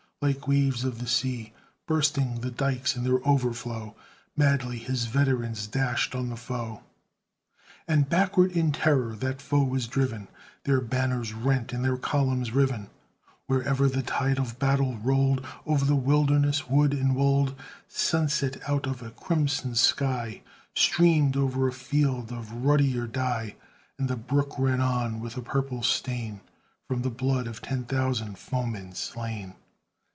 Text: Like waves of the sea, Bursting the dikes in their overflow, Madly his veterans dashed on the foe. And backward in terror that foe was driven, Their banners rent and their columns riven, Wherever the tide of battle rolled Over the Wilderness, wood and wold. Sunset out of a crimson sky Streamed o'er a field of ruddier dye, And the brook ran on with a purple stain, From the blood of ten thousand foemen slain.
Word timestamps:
Like 0.23 0.47
waves 0.47 0.83
of 0.83 0.99
the 0.99 1.07
sea, 1.07 1.51
Bursting 1.87 2.41
the 2.41 2.51
dikes 2.51 2.95
in 2.95 3.03
their 3.03 3.19
overflow, 3.27 3.95
Madly 4.37 4.77
his 4.77 5.05
veterans 5.05 5.65
dashed 5.65 6.13
on 6.13 6.29
the 6.29 6.37
foe. 6.37 6.83
And 7.87 8.07
backward 8.07 8.51
in 8.51 8.71
terror 8.71 9.15
that 9.15 9.41
foe 9.41 9.63
was 9.63 9.87
driven, 9.87 10.27
Their 10.63 10.79
banners 10.79 11.33
rent 11.33 11.73
and 11.73 11.83
their 11.83 11.97
columns 11.97 12.51
riven, 12.51 12.91
Wherever 13.47 13.87
the 13.87 14.03
tide 14.03 14.37
of 14.37 14.59
battle 14.59 14.95
rolled 14.99 15.43
Over 15.65 15.85
the 15.85 15.95
Wilderness, 15.95 16.69
wood 16.69 16.93
and 16.93 17.15
wold. 17.15 17.55
Sunset 17.87 18.61
out 18.69 18.85
of 18.85 19.01
a 19.01 19.09
crimson 19.09 19.73
sky 19.73 20.43
Streamed 20.75 21.35
o'er 21.35 21.67
a 21.69 21.73
field 21.73 22.31
of 22.31 22.63
ruddier 22.63 23.07
dye, 23.07 23.55
And 23.97 24.07
the 24.07 24.17
brook 24.17 24.53
ran 24.59 24.81
on 24.81 25.19
with 25.19 25.35
a 25.35 25.41
purple 25.41 25.81
stain, 25.81 26.41
From 26.87 27.01
the 27.01 27.09
blood 27.09 27.47
of 27.47 27.63
ten 27.63 27.85
thousand 27.85 28.37
foemen 28.37 28.93
slain. 28.93 29.55